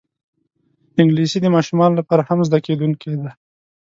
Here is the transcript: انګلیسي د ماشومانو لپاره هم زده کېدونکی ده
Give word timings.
انګلیسي 1.01 1.39
د 1.41 1.47
ماشومانو 1.55 1.97
لپاره 1.99 2.21
هم 2.29 2.39
زده 2.47 2.59
کېدونکی 2.67 3.13
ده 3.21 3.31